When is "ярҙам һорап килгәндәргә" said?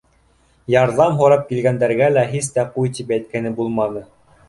0.75-2.09